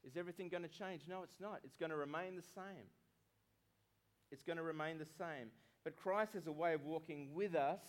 Is 0.04 0.16
everything 0.16 0.48
going 0.48 0.62
to 0.62 0.68
change? 0.68 1.02
No, 1.08 1.22
it's 1.22 1.40
not. 1.40 1.60
It's 1.64 1.76
going 1.76 1.90
to 1.90 1.96
remain 1.96 2.34
the 2.34 2.42
same. 2.42 2.86
It's 4.32 4.42
going 4.42 4.56
to 4.56 4.62
remain 4.62 4.98
the 4.98 5.06
same. 5.18 5.48
But 5.84 5.96
Christ 5.96 6.32
has 6.34 6.46
a 6.46 6.52
way 6.52 6.74
of 6.74 6.84
walking 6.84 7.28
with 7.34 7.54
us 7.54 7.82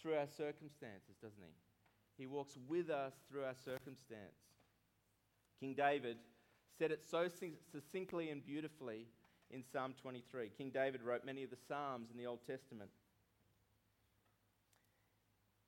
through 0.00 0.14
our 0.14 0.26
circumstances, 0.26 1.16
doesn't 1.22 1.42
he? 1.42 2.22
He 2.22 2.26
walks 2.26 2.58
with 2.68 2.90
us 2.90 3.12
through 3.30 3.44
our 3.44 3.54
circumstance. 3.64 4.36
King 5.60 5.74
David 5.74 6.16
said 6.78 6.90
it 6.90 7.02
so 7.08 7.28
succinctly 7.72 8.30
and 8.30 8.44
beautifully 8.44 9.06
in 9.50 9.62
Psalm 9.72 9.94
23. 10.02 10.50
King 10.56 10.70
David 10.70 11.02
wrote 11.02 11.24
many 11.24 11.44
of 11.44 11.50
the 11.50 11.56
Psalms 11.68 12.10
in 12.10 12.18
the 12.18 12.26
Old 12.26 12.40
Testament. 12.46 12.90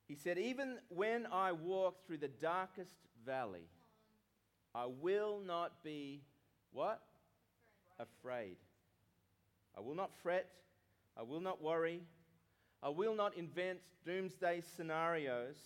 He 0.09 0.15
said, 0.15 0.39
Even 0.39 0.79
when 0.89 1.27
I 1.33 1.53
walk 1.53 2.07
through 2.07 2.19
the 2.19 2.29
darkest 2.29 2.97
valley, 3.25 3.69
I 4.75 4.87
will 4.87 5.41
not 5.45 5.83
be 5.83 6.23
what? 6.73 7.01
Afraid. 7.99 8.57
I 9.77 9.81
will 9.81 9.95
not 9.95 10.11
fret. 10.23 10.51
I 11.17 11.23
will 11.23 11.41
not 11.41 11.63
worry. 11.63 12.03
I 12.83 12.89
will 12.89 13.15
not 13.15 13.37
invent 13.37 13.79
doomsday 14.05 14.63
scenarios. 14.77 15.57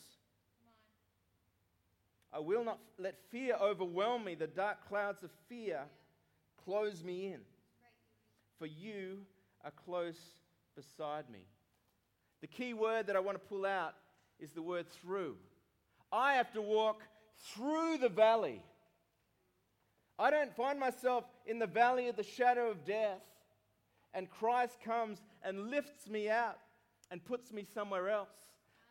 I 2.32 2.38
will 2.38 2.64
not 2.64 2.78
let 2.98 3.16
fear 3.30 3.56
overwhelm 3.60 4.24
me. 4.24 4.34
The 4.34 4.46
dark 4.46 4.88
clouds 4.88 5.22
of 5.22 5.30
fear 5.48 5.80
close 6.64 7.02
me 7.02 7.26
in. 7.26 7.40
For 8.58 8.66
you 8.66 9.18
are 9.64 9.72
close 9.72 10.18
beside 10.76 11.28
me. 11.30 11.40
The 12.40 12.46
key 12.46 12.74
word 12.74 13.06
that 13.08 13.16
I 13.16 13.20
want 13.20 13.36
to 13.40 13.48
pull 13.48 13.66
out 13.66 13.94
is 14.38 14.52
the 14.52 14.62
word 14.62 14.86
through. 14.90 15.36
I 16.12 16.34
have 16.34 16.52
to 16.52 16.62
walk 16.62 17.02
through 17.54 17.98
the 17.98 18.08
valley. 18.08 18.62
I 20.18 20.30
don't 20.30 20.54
find 20.54 20.78
myself 20.78 21.24
in 21.46 21.58
the 21.58 21.66
valley 21.66 22.08
of 22.08 22.16
the 22.16 22.22
shadow 22.22 22.70
of 22.70 22.84
death 22.84 23.20
and 24.14 24.28
Christ 24.30 24.78
comes 24.84 25.18
and 25.42 25.70
lifts 25.70 26.08
me 26.08 26.28
out 26.28 26.58
and 27.10 27.24
puts 27.24 27.52
me 27.52 27.66
somewhere 27.74 28.08
else. 28.08 28.28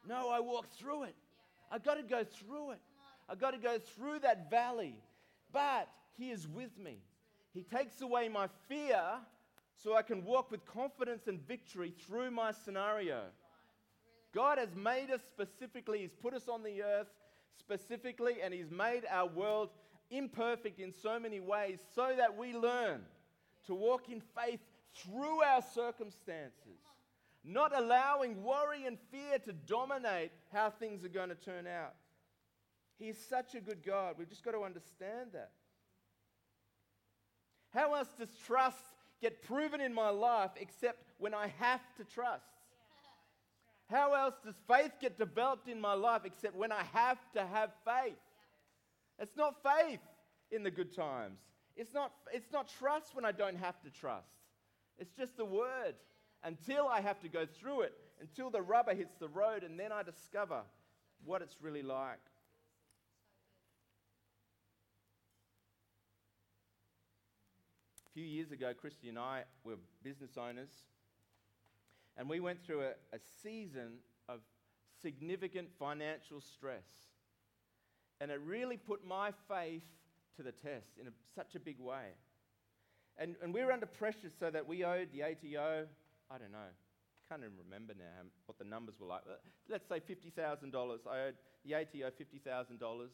No, 0.07 0.29
I 0.29 0.39
walk 0.39 0.67
through 0.77 1.03
it. 1.03 1.15
I've 1.71 1.83
got 1.83 1.95
to 1.95 2.03
go 2.03 2.23
through 2.23 2.71
it. 2.71 2.79
I've 3.29 3.39
got 3.39 3.51
to 3.51 3.59
go 3.59 3.77
through 3.77 4.19
that 4.19 4.49
valley. 4.49 4.95
But 5.51 5.87
He 6.17 6.31
is 6.31 6.47
with 6.47 6.77
me. 6.77 6.97
He 7.53 7.63
takes 7.63 8.01
away 8.01 8.29
my 8.29 8.47
fear 8.67 9.01
so 9.75 9.95
I 9.95 10.01
can 10.01 10.23
walk 10.23 10.51
with 10.51 10.65
confidence 10.65 11.27
and 11.27 11.45
victory 11.47 11.93
through 12.07 12.31
my 12.31 12.51
scenario. 12.51 13.21
God 14.33 14.57
has 14.57 14.75
made 14.75 15.09
us 15.09 15.21
specifically, 15.27 15.99
He's 15.99 16.13
put 16.13 16.33
us 16.33 16.47
on 16.47 16.63
the 16.63 16.83
earth 16.83 17.07
specifically, 17.57 18.37
and 18.43 18.53
He's 18.53 18.71
made 18.71 19.03
our 19.09 19.27
world 19.27 19.69
imperfect 20.11 20.79
in 20.79 20.91
so 20.91 21.19
many 21.19 21.39
ways 21.39 21.79
so 21.95 22.13
that 22.17 22.37
we 22.37 22.53
learn 22.53 23.01
to 23.67 23.75
walk 23.75 24.09
in 24.09 24.21
faith 24.35 24.59
through 24.95 25.43
our 25.43 25.61
circumstances, 25.61 26.79
not 27.43 27.77
allowing 27.77 28.43
worry 28.43 28.85
and 28.85 28.97
fear 29.11 29.39
to 29.39 29.53
dominate 29.53 30.31
how 30.51 30.69
things 30.69 31.03
are 31.03 31.09
going 31.09 31.29
to 31.29 31.35
turn 31.35 31.67
out. 31.67 31.93
He's 32.99 33.17
such 33.17 33.55
a 33.55 33.61
good 33.61 33.83
God. 33.83 34.15
We've 34.17 34.29
just 34.29 34.43
got 34.43 34.51
to 34.51 34.61
understand 34.61 35.31
that. 35.33 35.51
How 37.73 37.95
else 37.95 38.09
does 38.17 38.29
trust 38.45 38.83
get 39.21 39.41
proven 39.43 39.79
in 39.79 39.93
my 39.93 40.09
life 40.09 40.51
except 40.59 41.13
when 41.17 41.33
I 41.33 41.53
have 41.59 41.81
to 41.97 42.03
trust? 42.03 42.43
How 43.89 44.13
else 44.13 44.35
does 44.43 44.55
faith 44.67 44.91
get 44.99 45.17
developed 45.17 45.67
in 45.67 45.79
my 45.79 45.93
life 45.93 46.21
except 46.25 46.55
when 46.55 46.71
I 46.71 46.83
have 46.93 47.17
to 47.33 47.45
have 47.45 47.71
faith? 47.85 48.17
It's 49.17 49.35
not 49.35 49.55
faith 49.63 49.99
in 50.51 50.63
the 50.63 50.71
good 50.71 50.93
times. 50.95 51.39
It's 51.75 51.93
not, 51.93 52.11
it's 52.33 52.51
not 52.51 52.69
trust 52.79 53.15
when 53.15 53.25
I 53.25 53.31
don't 53.31 53.57
have 53.57 53.81
to 53.81 53.89
trust. 53.89 54.27
It's 54.97 55.13
just 55.17 55.37
the 55.37 55.45
word 55.45 55.95
until 56.43 56.87
I 56.87 57.01
have 57.01 57.19
to 57.21 57.29
go 57.29 57.45
through 57.45 57.81
it, 57.81 57.93
until 58.19 58.49
the 58.49 58.61
rubber 58.61 58.93
hits 58.93 59.15
the 59.15 59.29
road, 59.29 59.63
and 59.63 59.79
then 59.79 59.91
I 59.91 60.03
discover 60.03 60.61
what 61.23 61.41
it's 61.41 61.55
really 61.61 61.83
like. 61.83 62.19
Few 68.19 68.27
years 68.27 68.51
ago, 68.51 68.73
Christy 68.73 69.07
and 69.07 69.17
I 69.17 69.43
were 69.63 69.75
business 70.03 70.31
owners, 70.37 70.67
and 72.17 72.27
we 72.27 72.41
went 72.41 72.61
through 72.65 72.81
a, 72.81 72.89
a 73.15 73.19
season 73.41 73.99
of 74.27 74.39
significant 75.01 75.69
financial 75.79 76.41
stress. 76.41 76.83
And 78.19 78.29
it 78.29 78.41
really 78.45 78.75
put 78.75 79.07
my 79.07 79.31
faith 79.47 79.83
to 80.35 80.43
the 80.43 80.51
test 80.51 80.97
in 80.99 81.07
a, 81.07 81.11
such 81.33 81.55
a 81.55 81.61
big 81.61 81.79
way. 81.79 82.07
And, 83.17 83.37
and 83.41 83.53
we 83.53 83.63
were 83.63 83.71
under 83.71 83.85
pressure 83.85 84.29
so 84.37 84.49
that 84.49 84.67
we 84.67 84.83
owed 84.83 85.07
the 85.13 85.23
ATO, 85.23 85.85
I 86.29 86.37
don't 86.37 86.51
know, 86.51 86.71
can't 87.29 87.41
even 87.41 87.53
remember 87.63 87.93
now 87.97 88.27
what 88.47 88.57
the 88.59 88.65
numbers 88.65 88.95
were 88.99 89.07
like. 89.07 89.21
Let's 89.69 89.87
say 89.87 90.01
$50,000. 90.01 90.73
I 91.09 91.27
owed 91.27 91.35
the 91.63 91.73
ATO 91.73 92.09
$50,000. 92.09 93.07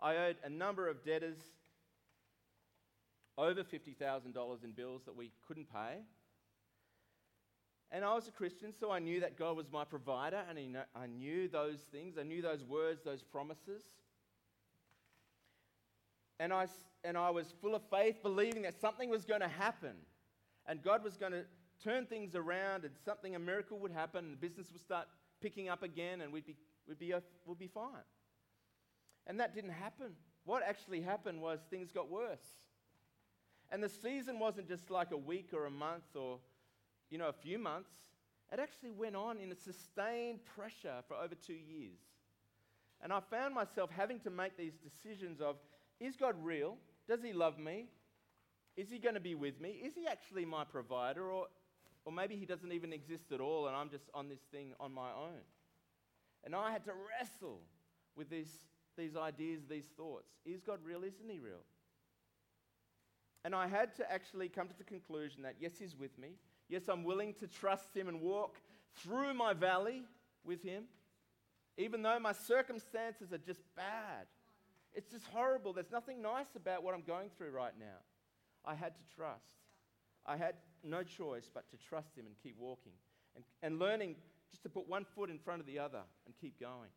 I 0.00 0.16
owed 0.16 0.36
a 0.42 0.48
number 0.48 0.88
of 0.88 1.04
debtors 1.04 1.36
over 3.38 3.62
$50,000 3.62 4.64
in 4.64 4.70
bills 4.72 5.02
that 5.04 5.16
we 5.16 5.32
couldn't 5.46 5.70
pay. 5.72 5.98
And 7.92 8.04
I 8.04 8.14
was 8.14 8.26
a 8.26 8.32
Christian, 8.32 8.72
so 8.78 8.90
I 8.90 8.98
knew 8.98 9.20
that 9.20 9.38
God 9.38 9.56
was 9.56 9.70
my 9.70 9.84
provider, 9.84 10.42
and 10.48 10.76
I 10.94 11.06
knew 11.06 11.48
those 11.48 11.78
things. 11.92 12.16
I 12.18 12.24
knew 12.24 12.42
those 12.42 12.64
words, 12.64 13.02
those 13.04 13.22
promises. 13.22 13.82
And 16.40 16.52
I, 16.52 16.66
and 17.04 17.16
I 17.16 17.30
was 17.30 17.54
full 17.60 17.74
of 17.74 17.82
faith, 17.90 18.22
believing 18.22 18.62
that 18.62 18.80
something 18.80 19.08
was 19.08 19.24
going 19.24 19.40
to 19.40 19.48
happen. 19.48 19.94
And 20.66 20.82
God 20.82 21.04
was 21.04 21.16
going 21.16 21.32
to 21.32 21.44
turn 21.82 22.06
things 22.06 22.34
around, 22.34 22.84
and 22.84 22.92
something, 23.04 23.36
a 23.36 23.38
miracle 23.38 23.78
would 23.78 23.92
happen, 23.92 24.24
and 24.24 24.32
the 24.32 24.38
business 24.48 24.72
would 24.72 24.82
start 24.82 25.06
picking 25.40 25.68
up 25.68 25.82
again, 25.82 26.22
and 26.22 26.32
we'd 26.32 26.46
be, 26.46 26.56
we'd 26.88 26.98
be, 26.98 27.12
uh, 27.12 27.20
we'd 27.44 27.58
be 27.58 27.68
fine. 27.68 28.04
And 29.28 29.38
that 29.38 29.54
didn't 29.54 29.70
happen. 29.70 30.12
What 30.44 30.62
actually 30.66 31.02
happened 31.02 31.40
was 31.40 31.60
things 31.70 31.92
got 31.92 32.10
worse. 32.10 32.58
And 33.70 33.82
the 33.82 33.88
season 33.88 34.38
wasn't 34.38 34.68
just 34.68 34.90
like 34.90 35.10
a 35.10 35.16
week 35.16 35.50
or 35.52 35.66
a 35.66 35.70
month 35.70 36.14
or, 36.14 36.38
you 37.10 37.18
know, 37.18 37.28
a 37.28 37.32
few 37.32 37.58
months. 37.58 37.90
It 38.52 38.60
actually 38.60 38.92
went 38.92 39.16
on 39.16 39.38
in 39.38 39.50
a 39.50 39.56
sustained 39.56 40.40
pressure 40.44 41.02
for 41.08 41.16
over 41.16 41.34
two 41.34 41.54
years. 41.54 41.98
And 43.02 43.12
I 43.12 43.20
found 43.20 43.54
myself 43.54 43.90
having 43.90 44.20
to 44.20 44.30
make 44.30 44.56
these 44.56 44.74
decisions 44.74 45.40
of 45.40 45.56
is 45.98 46.16
God 46.16 46.34
real? 46.42 46.76
Does 47.08 47.22
He 47.22 47.32
love 47.32 47.58
me? 47.58 47.86
Is 48.76 48.90
He 48.90 48.98
going 48.98 49.14
to 49.14 49.20
be 49.20 49.34
with 49.34 49.60
me? 49.60 49.70
Is 49.70 49.94
He 49.94 50.06
actually 50.06 50.44
my 50.44 50.64
provider? 50.64 51.30
Or, 51.30 51.46
or 52.04 52.12
maybe 52.12 52.36
He 52.36 52.46
doesn't 52.46 52.72
even 52.72 52.92
exist 52.92 53.32
at 53.32 53.40
all 53.40 53.66
and 53.66 53.76
I'm 53.76 53.90
just 53.90 54.04
on 54.14 54.28
this 54.28 54.40
thing 54.52 54.74
on 54.78 54.92
my 54.92 55.10
own. 55.10 55.40
And 56.44 56.54
I 56.54 56.70
had 56.70 56.84
to 56.84 56.92
wrestle 56.92 57.60
with 58.14 58.30
these, 58.30 58.66
these 58.96 59.16
ideas, 59.16 59.62
these 59.68 59.86
thoughts. 59.96 60.28
Is 60.44 60.62
God 60.62 60.78
real? 60.84 60.98
Isn't 60.98 61.28
He 61.28 61.38
real? 61.38 61.64
And 63.46 63.54
I 63.54 63.68
had 63.68 63.94
to 63.98 64.12
actually 64.12 64.48
come 64.48 64.66
to 64.66 64.76
the 64.76 64.82
conclusion 64.82 65.42
that, 65.42 65.54
yes, 65.60 65.74
He's 65.78 65.94
with 65.96 66.18
me. 66.18 66.30
Yes, 66.68 66.88
I'm 66.88 67.04
willing 67.04 67.32
to 67.34 67.46
trust 67.46 67.96
Him 67.96 68.08
and 68.08 68.20
walk 68.20 68.56
through 68.96 69.34
my 69.34 69.52
valley 69.52 70.02
with 70.44 70.64
Him, 70.64 70.86
even 71.78 72.02
though 72.02 72.18
my 72.18 72.32
circumstances 72.32 73.32
are 73.32 73.38
just 73.38 73.60
bad. 73.76 74.26
It's 74.94 75.12
just 75.12 75.28
horrible. 75.28 75.72
There's 75.72 75.92
nothing 75.92 76.20
nice 76.20 76.56
about 76.56 76.82
what 76.82 76.92
I'm 76.92 77.02
going 77.02 77.30
through 77.38 77.50
right 77.50 77.74
now. 77.78 77.98
I 78.64 78.74
had 78.74 78.96
to 78.96 79.14
trust. 79.14 79.46
I 80.26 80.36
had 80.36 80.56
no 80.82 81.04
choice 81.04 81.48
but 81.54 81.70
to 81.70 81.76
trust 81.76 82.18
Him 82.18 82.26
and 82.26 82.34
keep 82.42 82.56
walking 82.58 82.94
and, 83.36 83.44
and 83.62 83.78
learning 83.78 84.16
just 84.50 84.64
to 84.64 84.68
put 84.68 84.88
one 84.88 85.04
foot 85.14 85.30
in 85.30 85.38
front 85.38 85.60
of 85.60 85.68
the 85.68 85.78
other 85.78 86.02
and 86.26 86.34
keep 86.40 86.58
going. 86.58 86.90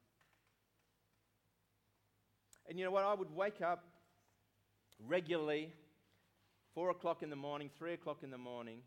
And 2.67 2.79
you 2.79 2.85
know 2.85 2.91
what? 2.91 3.03
I 3.03 3.13
would 3.13 3.35
wake 3.35 3.61
up 3.61 3.83
regularly 5.07 5.71
four 6.79 6.91
o'clock 6.91 7.23
in 7.23 7.29
the 7.29 7.35
morning, 7.35 7.69
three 7.77 7.91
o'clock 7.91 8.23
in 8.23 8.31
the 8.31 8.37
morning. 8.37 8.79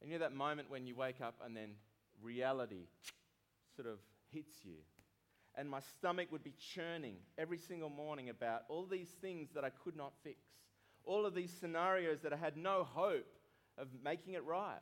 And 0.00 0.08
you 0.08 0.16
know 0.16 0.24
that 0.24 0.32
moment 0.32 0.70
when 0.70 0.86
you 0.86 0.94
wake 0.94 1.20
up 1.20 1.34
and 1.44 1.56
then 1.56 1.70
reality 2.22 2.86
sort 3.74 3.88
of 3.88 3.98
hits 4.32 4.54
you. 4.62 4.76
And 5.56 5.68
my 5.68 5.80
stomach 5.80 6.28
would 6.30 6.44
be 6.44 6.54
churning 6.72 7.16
every 7.36 7.58
single 7.58 7.90
morning 7.90 8.28
about 8.28 8.62
all 8.68 8.86
these 8.86 9.08
things 9.20 9.48
that 9.56 9.64
I 9.64 9.70
could 9.70 9.96
not 9.96 10.12
fix, 10.22 10.38
all 11.04 11.26
of 11.26 11.34
these 11.34 11.50
scenarios 11.50 12.20
that 12.22 12.32
I 12.32 12.36
had 12.36 12.56
no 12.56 12.86
hope 12.88 13.26
of 13.76 13.88
making 14.04 14.34
it 14.34 14.44
right. 14.44 14.78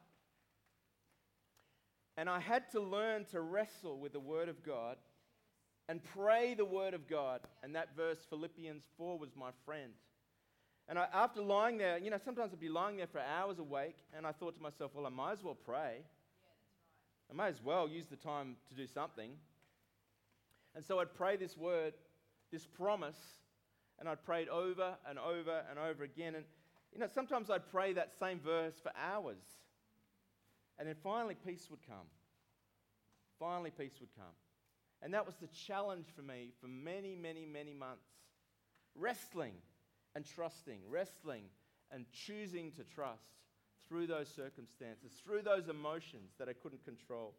And 2.18 2.28
I 2.28 2.40
had 2.40 2.70
to 2.72 2.80
learn 2.80 3.24
to 3.30 3.40
wrestle 3.40 3.98
with 3.98 4.12
the 4.12 4.20
Word 4.20 4.50
of 4.50 4.62
God 4.62 4.98
and 5.88 6.04
pray 6.04 6.52
the 6.52 6.66
Word 6.66 6.92
of 6.92 7.08
God. 7.08 7.40
And 7.62 7.74
that 7.74 7.96
verse, 7.96 8.18
Philippians 8.28 8.82
4, 8.98 9.18
was 9.18 9.30
my 9.34 9.52
friend. 9.64 9.92
And 10.88 10.98
I, 10.98 11.08
after 11.12 11.42
lying 11.42 11.78
there, 11.78 11.98
you 11.98 12.10
know, 12.10 12.18
sometimes 12.24 12.52
I'd 12.52 12.60
be 12.60 12.68
lying 12.68 12.96
there 12.96 13.08
for 13.08 13.20
hours 13.20 13.58
awake, 13.58 13.96
and 14.16 14.26
I 14.26 14.32
thought 14.32 14.54
to 14.54 14.62
myself, 14.62 14.92
well, 14.94 15.06
I 15.06 15.10
might 15.10 15.32
as 15.32 15.42
well 15.42 15.56
pray. 15.56 15.96
Yeah, 15.98 15.98
right. 15.98 17.30
I 17.30 17.34
might 17.34 17.48
as 17.48 17.62
well 17.62 17.88
use 17.88 18.06
the 18.06 18.16
time 18.16 18.56
to 18.68 18.74
do 18.74 18.86
something. 18.86 19.30
And 20.76 20.84
so 20.84 21.00
I'd 21.00 21.12
pray 21.14 21.36
this 21.36 21.56
word, 21.56 21.94
this 22.52 22.66
promise, 22.66 23.18
and 23.98 24.08
I'd 24.08 24.22
pray 24.24 24.42
it 24.42 24.48
over 24.48 24.94
and 25.08 25.18
over 25.18 25.62
and 25.70 25.78
over 25.78 26.04
again. 26.04 26.34
And, 26.34 26.44
you 26.92 27.00
know, 27.00 27.08
sometimes 27.12 27.50
I'd 27.50 27.68
pray 27.70 27.92
that 27.94 28.12
same 28.18 28.38
verse 28.38 28.74
for 28.80 28.92
hours. 28.96 29.42
And 30.78 30.86
then 30.86 30.96
finally, 31.02 31.34
peace 31.34 31.66
would 31.70 31.84
come. 31.86 32.06
Finally, 33.40 33.72
peace 33.76 33.94
would 34.00 34.14
come. 34.14 34.34
And 35.02 35.12
that 35.14 35.26
was 35.26 35.34
the 35.36 35.48
challenge 35.48 36.06
for 36.14 36.22
me 36.22 36.52
for 36.60 36.68
many, 36.68 37.14
many, 37.14 37.44
many 37.44 37.74
months. 37.74 38.06
Wrestling 38.94 39.54
and 40.16 40.24
trusting, 40.24 40.78
wrestling 40.88 41.42
and 41.92 42.06
choosing 42.10 42.72
to 42.72 42.82
trust 42.82 43.36
through 43.86 44.06
those 44.06 44.28
circumstances, 44.34 45.12
through 45.22 45.42
those 45.42 45.68
emotions 45.68 46.32
that 46.38 46.48
I 46.48 46.54
couldn't 46.54 46.82
control. 46.86 47.34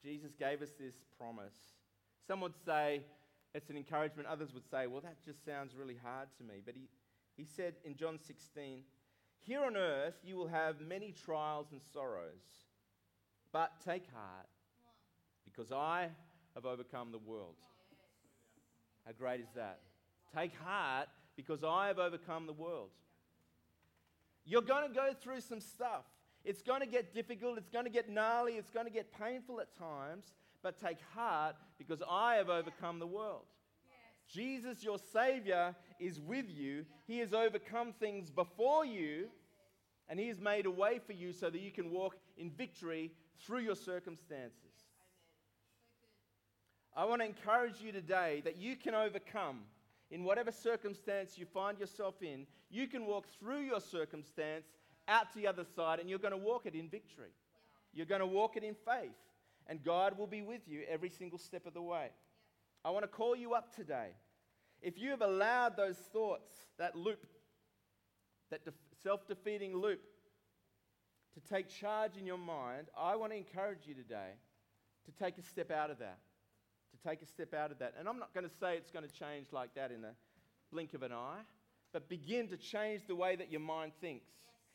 Jesus 0.00 0.30
gave 0.38 0.62
us 0.62 0.70
this 0.78 0.94
promise. 1.18 1.56
Some 2.24 2.40
would 2.40 2.54
say 2.64 3.02
it's 3.52 3.68
an 3.68 3.76
encouragement, 3.76 4.28
others 4.28 4.54
would 4.54 4.70
say, 4.70 4.86
well, 4.86 5.00
that 5.00 5.16
just 5.24 5.44
sounds 5.44 5.74
really 5.74 5.98
hard 6.00 6.28
to 6.38 6.44
me. 6.44 6.62
But 6.64 6.76
he, 6.76 6.88
he 7.36 7.44
said 7.44 7.74
in 7.84 7.96
John 7.96 8.20
16, 8.24 8.78
Here 9.40 9.64
on 9.64 9.76
earth 9.76 10.14
you 10.24 10.36
will 10.36 10.48
have 10.48 10.80
many 10.80 11.12
trials 11.12 11.66
and 11.72 11.80
sorrows, 11.92 12.46
but 13.52 13.72
take 13.84 14.04
heart, 14.12 14.46
because 15.44 15.72
I 15.72 16.10
have 16.54 16.64
overcome 16.64 17.10
the 17.10 17.18
world. 17.18 17.56
How 19.06 19.12
great 19.12 19.40
is 19.40 19.52
that? 19.54 19.80
Take 20.34 20.52
heart 20.56 21.08
because 21.36 21.62
I 21.62 21.88
have 21.88 21.98
overcome 21.98 22.46
the 22.46 22.52
world. 22.52 22.90
You're 24.44 24.62
going 24.62 24.88
to 24.88 24.94
go 24.94 25.12
through 25.20 25.40
some 25.40 25.60
stuff. 25.60 26.04
It's 26.44 26.62
going 26.62 26.80
to 26.80 26.86
get 26.86 27.14
difficult, 27.14 27.56
it's 27.56 27.70
going 27.70 27.86
to 27.86 27.90
get 27.90 28.10
gnarly, 28.10 28.54
it's 28.54 28.70
going 28.70 28.84
to 28.84 28.92
get 28.92 29.10
painful 29.18 29.60
at 29.60 29.74
times, 29.78 30.34
but 30.62 30.78
take 30.78 30.98
heart 31.14 31.56
because 31.78 32.02
I 32.08 32.34
have 32.34 32.50
overcome 32.50 32.98
the 32.98 33.06
world. 33.06 33.44
Jesus, 34.28 34.82
your 34.82 34.98
Savior, 34.98 35.74
is 35.98 36.20
with 36.20 36.50
you. 36.50 36.84
He 37.06 37.18
has 37.20 37.32
overcome 37.32 37.94
things 37.98 38.30
before 38.30 38.84
you, 38.84 39.28
and 40.08 40.20
He 40.20 40.28
has 40.28 40.40
made 40.40 40.66
a 40.66 40.70
way 40.70 41.00
for 41.04 41.12
you 41.12 41.32
so 41.32 41.48
that 41.48 41.60
you 41.60 41.70
can 41.70 41.90
walk 41.90 42.16
in 42.36 42.50
victory 42.50 43.12
through 43.40 43.60
your 43.60 43.76
circumstances. 43.76 44.73
I 46.96 47.04
want 47.06 47.22
to 47.22 47.26
encourage 47.26 47.80
you 47.80 47.90
today 47.90 48.40
that 48.44 48.56
you 48.56 48.76
can 48.76 48.94
overcome 48.94 49.60
in 50.10 50.22
whatever 50.22 50.52
circumstance 50.52 51.36
you 51.36 51.44
find 51.44 51.78
yourself 51.78 52.22
in. 52.22 52.46
You 52.70 52.86
can 52.86 53.06
walk 53.06 53.26
through 53.40 53.62
your 53.62 53.80
circumstance 53.80 54.66
out 55.08 55.32
to 55.32 55.38
the 55.38 55.48
other 55.48 55.64
side 55.74 55.98
and 55.98 56.08
you're 56.08 56.20
going 56.20 56.32
to 56.32 56.36
walk 56.38 56.66
it 56.66 56.74
in 56.74 56.88
victory. 56.88 57.32
You're 57.92 58.06
going 58.06 58.20
to 58.20 58.26
walk 58.26 58.56
it 58.56 58.64
in 58.64 58.74
faith, 58.74 59.14
and 59.68 59.82
God 59.84 60.18
will 60.18 60.26
be 60.26 60.42
with 60.42 60.62
you 60.66 60.82
every 60.88 61.08
single 61.10 61.38
step 61.38 61.64
of 61.64 61.74
the 61.74 61.82
way. 61.82 62.08
I 62.84 62.90
want 62.90 63.04
to 63.04 63.08
call 63.08 63.36
you 63.36 63.54
up 63.54 63.74
today. 63.74 64.08
If 64.82 64.98
you 64.98 65.10
have 65.10 65.22
allowed 65.22 65.76
those 65.76 65.96
thoughts, 65.96 66.50
that 66.78 66.96
loop, 66.96 67.24
that 68.50 68.64
de- 68.64 68.72
self 69.02 69.28
defeating 69.28 69.76
loop, 69.76 70.00
to 71.34 71.40
take 71.48 71.68
charge 71.68 72.16
in 72.18 72.26
your 72.26 72.38
mind, 72.38 72.88
I 72.98 73.14
want 73.14 73.32
to 73.32 73.38
encourage 73.38 73.86
you 73.86 73.94
today 73.94 74.32
to 75.06 75.12
take 75.12 75.38
a 75.38 75.42
step 75.42 75.70
out 75.70 75.90
of 75.90 75.98
that 76.00 76.18
take 77.06 77.22
a 77.22 77.26
step 77.26 77.54
out 77.54 77.70
of 77.70 77.78
that. 77.78 77.94
And 77.98 78.08
I'm 78.08 78.18
not 78.18 78.32
going 78.32 78.48
to 78.48 78.54
say 78.60 78.76
it's 78.76 78.90
going 78.90 79.06
to 79.06 79.12
change 79.12 79.46
like 79.52 79.74
that 79.74 79.90
in 79.90 80.04
a 80.04 80.12
blink 80.72 80.94
of 80.94 81.02
an 81.02 81.12
eye, 81.12 81.42
but 81.92 82.08
begin 82.08 82.48
to 82.48 82.56
change 82.56 83.02
the 83.06 83.14
way 83.14 83.36
that 83.36 83.50
your 83.50 83.60
mind 83.60 83.92
thinks. 84.00 84.26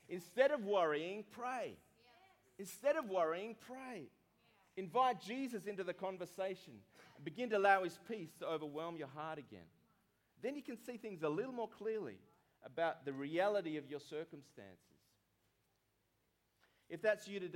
Yes. 0.07 0.23
Instead 0.23 0.51
of 0.51 0.63
worrying, 0.63 1.23
pray. 1.31 1.75
Yes. 1.77 2.69
Instead 2.69 2.95
of 2.95 3.09
worrying, 3.09 3.55
pray. 3.67 4.03
Yeah. 4.77 4.83
Invite 4.83 5.21
Jesus 5.21 5.65
into 5.65 5.83
the 5.83 5.93
conversation 5.93 6.73
and 7.15 7.25
begin 7.25 7.49
to 7.49 7.57
allow 7.57 7.83
his 7.83 7.99
peace 8.09 8.31
to 8.39 8.47
overwhelm 8.47 8.95
your 8.95 9.09
heart 9.09 9.39
again. 9.39 9.67
Then 10.41 10.55
you 10.55 10.63
can 10.63 10.77
see 10.77 10.97
things 10.97 11.23
a 11.23 11.29
little 11.29 11.51
more 11.51 11.67
clearly 11.67 12.17
about 12.65 13.05
the 13.05 13.13
reality 13.13 13.77
of 13.77 13.89
your 13.89 13.99
circumstances. 13.99 14.77
If 16.89 17.01
that's 17.01 17.27
you 17.27 17.39
today, 17.39 17.47